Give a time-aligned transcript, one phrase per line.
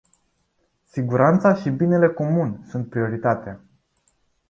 [0.85, 3.61] Siguranța și binele comun sunt prioritatea.